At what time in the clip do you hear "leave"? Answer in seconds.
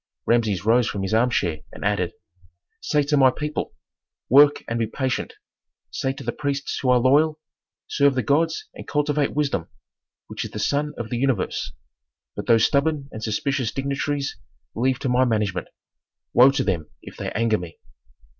14.73-14.97